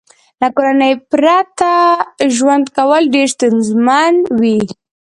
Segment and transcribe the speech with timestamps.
[0.41, 1.71] له کورنۍ پرته
[2.35, 4.59] ژوند کول ډېر ستونزمن وي